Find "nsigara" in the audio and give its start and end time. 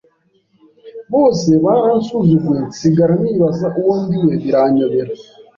2.69-3.15